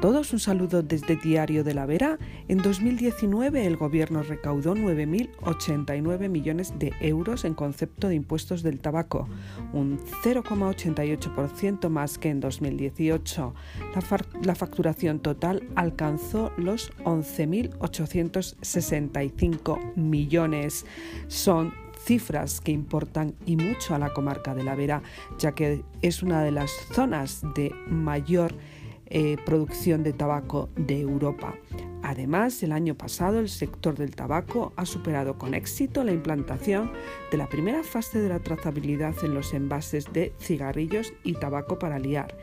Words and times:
todos, 0.00 0.32
un 0.32 0.38
saludo 0.38 0.82
desde 0.82 1.16
Diario 1.16 1.64
de 1.64 1.74
la 1.74 1.84
Vera. 1.84 2.18
En 2.46 2.58
2019 2.58 3.66
el 3.66 3.76
gobierno 3.76 4.22
recaudó 4.22 4.76
9.089 4.76 6.28
millones 6.28 6.72
de 6.78 6.92
euros 7.00 7.44
en 7.44 7.54
concepto 7.54 8.06
de 8.08 8.14
impuestos 8.14 8.62
del 8.62 8.78
tabaco, 8.80 9.28
un 9.72 9.98
0,88% 10.22 11.88
más 11.88 12.18
que 12.18 12.28
en 12.28 12.38
2018. 12.40 13.54
La, 13.94 14.02
la 14.42 14.54
facturación 14.54 15.18
total 15.18 15.66
alcanzó 15.74 16.52
los 16.56 16.92
11.865 17.04 19.96
millones. 19.96 20.86
Son 21.26 21.74
cifras 22.04 22.60
que 22.60 22.72
importan 22.72 23.34
y 23.46 23.56
mucho 23.56 23.94
a 23.94 23.98
la 23.98 24.12
comarca 24.12 24.54
de 24.54 24.62
la 24.62 24.74
Vera, 24.74 25.02
ya 25.38 25.52
que 25.52 25.82
es 26.02 26.22
una 26.22 26.42
de 26.42 26.52
las 26.52 26.70
zonas 26.92 27.40
de 27.56 27.72
mayor 27.88 28.54
eh, 29.10 29.36
producción 29.44 30.02
de 30.02 30.12
tabaco 30.12 30.68
de 30.76 31.00
Europa. 31.00 31.54
Además, 32.02 32.62
el 32.62 32.72
año 32.72 32.94
pasado 32.94 33.40
el 33.40 33.48
sector 33.48 33.96
del 33.96 34.14
tabaco 34.14 34.72
ha 34.76 34.86
superado 34.86 35.36
con 35.36 35.54
éxito 35.54 36.04
la 36.04 36.12
implantación 36.12 36.92
de 37.30 37.36
la 37.36 37.48
primera 37.48 37.82
fase 37.82 38.20
de 38.20 38.28
la 38.28 38.38
trazabilidad 38.38 39.14
en 39.22 39.34
los 39.34 39.52
envases 39.52 40.12
de 40.12 40.32
cigarrillos 40.38 41.12
y 41.24 41.34
tabaco 41.34 41.78
para 41.78 41.98
liar. 41.98 42.36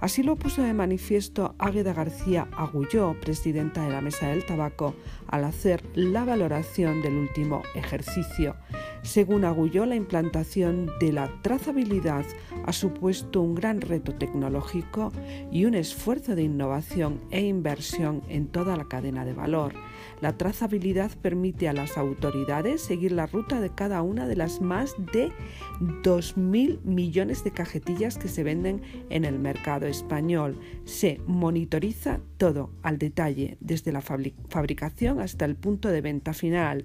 Así 0.00 0.22
lo 0.22 0.36
puso 0.36 0.62
de 0.62 0.74
manifiesto 0.74 1.54
Águeda 1.58 1.92
García 1.92 2.48
Agulló, 2.56 3.16
presidenta 3.20 3.82
de 3.84 3.90
la 3.90 4.00
Mesa 4.00 4.28
del 4.28 4.46
Tabaco, 4.46 4.94
al 5.26 5.44
hacer 5.44 5.82
la 5.94 6.24
valoración 6.24 7.02
del 7.02 7.14
último 7.14 7.62
ejercicio. 7.74 8.54
Según 9.02 9.44
Agulló, 9.44 9.86
la 9.86 9.96
implantación 9.96 10.90
de 11.00 11.12
la 11.12 11.30
trazabilidad 11.42 12.24
ha 12.66 12.72
supuesto 12.72 13.40
un 13.40 13.54
gran 13.54 13.80
reto 13.80 14.14
tecnológico 14.14 15.12
y 15.50 15.64
un 15.64 15.74
esfuerzo 15.74 16.34
de 16.34 16.42
innovación 16.42 17.20
e 17.30 17.40
inversión 17.40 18.22
en 18.28 18.48
toda 18.48 18.76
la 18.76 18.84
cadena 18.84 19.24
de 19.24 19.32
valor. 19.32 19.74
La 20.20 20.36
trazabilidad 20.36 21.10
permite 21.22 21.68
a 21.68 21.72
las 21.72 21.96
autoridades 21.96 22.82
seguir 22.82 23.12
la 23.12 23.26
ruta 23.26 23.60
de 23.60 23.70
cada 23.70 24.02
una 24.02 24.26
de 24.26 24.36
las 24.36 24.60
más 24.60 24.94
de 25.12 25.32
2.000 25.80 26.82
millones 26.82 27.44
de 27.44 27.52
cajetillas 27.52 28.18
que 28.18 28.28
se 28.28 28.42
venden 28.42 28.82
en 29.10 29.24
el 29.24 29.38
mercado 29.38 29.86
español. 29.86 30.58
Se 30.84 31.20
monitoriza 31.26 32.20
todo 32.36 32.70
al 32.82 32.98
detalle, 32.98 33.56
desde 33.60 33.92
la 33.92 34.00
fabricación 34.00 35.20
hasta 35.20 35.44
el 35.44 35.56
punto 35.56 35.88
de 35.88 36.00
venta 36.00 36.32
final. 36.32 36.84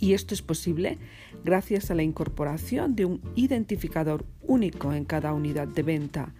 Y 0.00 0.14
esto 0.14 0.32
es 0.32 0.40
posible 0.40 0.98
gracias 1.44 1.90
a 1.90 1.94
la 1.94 2.02
incorporación 2.02 2.96
de 2.96 3.04
un 3.04 3.20
identificador 3.34 4.24
único 4.40 4.94
en 4.94 5.04
cada 5.04 5.34
unidad 5.34 5.68
de 5.68 5.82
venta. 5.82 6.32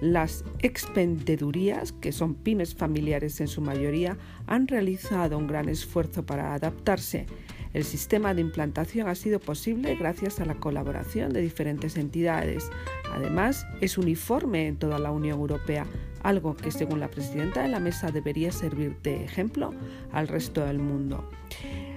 Las 0.00 0.44
expendedurías, 0.58 1.92
que 1.92 2.10
son 2.10 2.34
pymes 2.34 2.74
familiares 2.74 3.40
en 3.40 3.46
su 3.46 3.60
mayoría, 3.60 4.18
han 4.46 4.66
realizado 4.66 5.38
un 5.38 5.46
gran 5.46 5.68
esfuerzo 5.68 6.26
para 6.26 6.54
adaptarse. 6.54 7.26
El 7.72 7.84
sistema 7.84 8.34
de 8.34 8.40
implantación 8.40 9.08
ha 9.08 9.14
sido 9.14 9.38
posible 9.38 9.94
gracias 9.94 10.40
a 10.40 10.44
la 10.44 10.56
colaboración 10.56 11.32
de 11.32 11.40
diferentes 11.40 11.96
entidades. 11.96 12.68
Además, 13.12 13.66
es 13.80 13.96
uniforme 13.96 14.66
en 14.66 14.76
toda 14.76 14.98
la 14.98 15.12
Unión 15.12 15.38
Europea, 15.38 15.86
algo 16.22 16.56
que 16.56 16.70
según 16.70 17.00
la 17.00 17.10
presidenta 17.10 17.62
de 17.62 17.68
la 17.68 17.80
mesa 17.80 18.10
debería 18.10 18.50
servir 18.50 18.96
de 19.02 19.24
ejemplo 19.24 19.72
al 20.12 20.28
resto 20.28 20.64
del 20.64 20.78
mundo. 20.78 21.28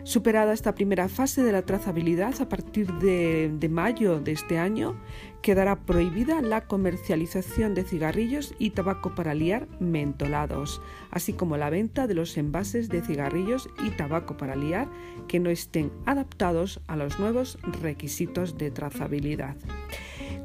Superada 0.07 0.53
esta 0.53 0.73
primera 0.73 1.09
fase 1.09 1.43
de 1.43 1.51
la 1.51 1.63
trazabilidad, 1.63 2.41
a 2.41 2.47
partir 2.47 2.93
de, 2.93 3.67
mayo 3.69 4.21
de 4.21 4.31
este 4.31 4.57
año 4.57 4.95
quedará 5.41 5.81
prohibida 5.81 6.41
la 6.41 6.65
comercialización 6.65 7.73
de 7.73 7.83
cigarrillos 7.83 8.55
y 8.57 8.69
tabaco 8.69 9.15
para 9.15 9.33
liar 9.33 9.67
mentolados, 9.81 10.81
así 11.11 11.33
como 11.33 11.57
la 11.57 11.69
venta 11.69 12.07
de 12.07 12.13
los 12.13 12.37
envases 12.37 12.87
de 12.87 13.01
cigarrillos 13.01 13.69
y 13.83 13.89
tabaco 13.89 14.37
para 14.37 14.55
liar 14.55 14.87
que 15.27 15.41
no 15.41 15.49
estén 15.49 15.91
adaptados 16.05 16.79
a 16.87 16.95
los 16.95 17.19
nuevos 17.19 17.57
requisitos 17.81 18.57
de 18.57 18.71
trazabilidad. 18.71 19.57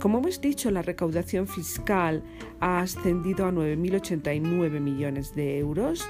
Como 0.00 0.18
hemos 0.18 0.40
dicho, 0.40 0.72
la 0.72 0.82
recaudación 0.82 1.46
fiscal 1.46 2.24
ha 2.58 2.80
ascendido 2.80 3.46
a 3.46 3.52
9.089 3.52 4.80
millones 4.80 5.36
de 5.36 5.58
euros 5.60 6.04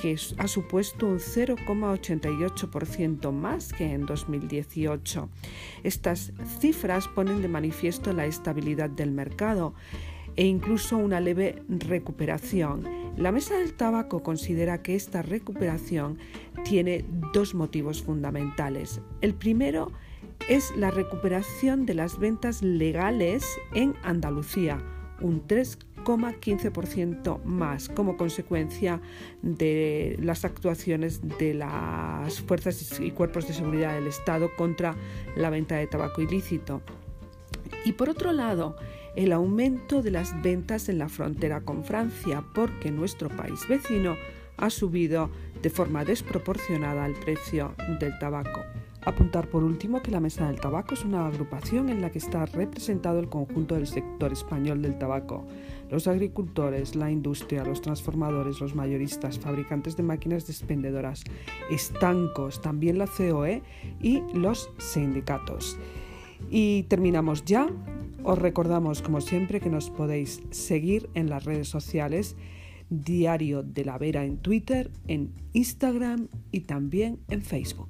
que 0.00 0.16
ha 0.38 0.48
supuesto 0.48 1.06
un 1.06 1.18
0,88% 1.18 3.32
más 3.32 3.72
que 3.72 3.92
en 3.92 4.06
2018. 4.06 5.28
Estas 5.82 6.32
cifras 6.60 7.08
ponen 7.08 7.42
de 7.42 7.48
manifiesto 7.48 8.12
la 8.12 8.26
estabilidad 8.26 8.90
del 8.90 9.10
mercado 9.10 9.74
e 10.36 10.46
incluso 10.46 10.96
una 10.96 11.20
leve 11.20 11.62
recuperación. 11.68 12.86
La 13.16 13.32
Mesa 13.32 13.56
del 13.56 13.74
Tabaco 13.74 14.22
considera 14.22 14.82
que 14.82 14.94
esta 14.94 15.22
recuperación 15.22 16.18
tiene 16.64 17.04
dos 17.32 17.54
motivos 17.54 18.02
fundamentales. 18.02 19.00
El 19.20 19.34
primero 19.34 19.92
es 20.48 20.74
la 20.76 20.90
recuperación 20.90 21.86
de 21.86 21.94
las 21.94 22.18
ventas 22.18 22.62
legales 22.62 23.44
en 23.74 23.94
Andalucía, 24.02 24.82
un 25.20 25.46
3, 25.46 25.78
15% 26.04 27.42
más 27.44 27.88
como 27.88 28.16
consecuencia 28.16 29.00
de 29.42 30.16
las 30.20 30.44
actuaciones 30.44 31.20
de 31.38 31.54
las 31.54 32.40
fuerzas 32.40 33.00
y 33.00 33.10
cuerpos 33.10 33.48
de 33.48 33.54
seguridad 33.54 33.94
del 33.94 34.06
Estado 34.06 34.50
contra 34.56 34.94
la 35.36 35.50
venta 35.50 35.76
de 35.76 35.86
tabaco 35.86 36.22
ilícito. 36.22 36.82
Y 37.84 37.92
por 37.92 38.08
otro 38.08 38.32
lado, 38.32 38.76
el 39.16 39.32
aumento 39.32 40.02
de 40.02 40.10
las 40.10 40.40
ventas 40.42 40.88
en 40.88 40.98
la 40.98 41.08
frontera 41.08 41.60
con 41.60 41.84
Francia, 41.84 42.44
porque 42.54 42.90
nuestro 42.90 43.28
país 43.28 43.66
vecino 43.68 44.16
ha 44.56 44.70
subido 44.70 45.30
de 45.60 45.70
forma 45.70 46.04
desproporcionada 46.04 47.06
el 47.06 47.14
precio 47.14 47.74
del 48.00 48.18
tabaco. 48.18 48.62
Apuntar 49.04 49.48
por 49.48 49.64
último 49.64 50.00
que 50.00 50.12
la 50.12 50.20
Mesa 50.20 50.46
del 50.46 50.60
Tabaco 50.60 50.94
es 50.94 51.04
una 51.04 51.26
agrupación 51.26 51.88
en 51.88 52.00
la 52.00 52.10
que 52.10 52.18
está 52.18 52.46
representado 52.46 53.18
el 53.18 53.28
conjunto 53.28 53.74
del 53.74 53.88
sector 53.88 54.32
español 54.32 54.80
del 54.80 54.96
tabaco, 54.96 55.44
los 55.90 56.06
agricultores, 56.06 56.94
la 56.94 57.10
industria, 57.10 57.64
los 57.64 57.82
transformadores, 57.82 58.60
los 58.60 58.76
mayoristas, 58.76 59.40
fabricantes 59.40 59.96
de 59.96 60.04
máquinas 60.04 60.48
expendedoras, 60.48 61.24
estancos, 61.68 62.60
también 62.60 62.96
la 62.96 63.08
COE 63.08 63.62
y 64.00 64.22
los 64.34 64.70
sindicatos. 64.78 65.76
Y 66.48 66.84
terminamos 66.84 67.44
ya. 67.44 67.66
Os 68.22 68.38
recordamos, 68.38 69.02
como 69.02 69.20
siempre, 69.20 69.58
que 69.58 69.68
nos 69.68 69.90
podéis 69.90 70.42
seguir 70.50 71.10
en 71.14 71.28
las 71.28 71.44
redes 71.44 71.68
sociales 71.68 72.36
Diario 72.88 73.64
de 73.64 73.84
la 73.84 73.98
Vera 73.98 74.24
en 74.24 74.36
Twitter, 74.36 74.92
en 75.08 75.32
Instagram 75.54 76.28
y 76.52 76.60
también 76.60 77.18
en 77.28 77.42
Facebook. 77.42 77.88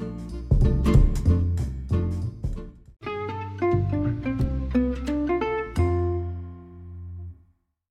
Thank 0.00 0.32
you. 0.34 0.39